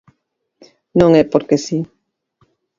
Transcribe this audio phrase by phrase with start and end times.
[0.99, 1.79] Non é porque si.